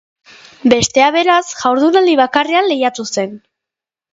Bestea, 0.73 1.09
beraz, 1.17 1.43
jardunaldi 1.65 2.15
bakarrean 2.21 2.69
lehiatu 2.73 3.07
zen. 3.19 3.37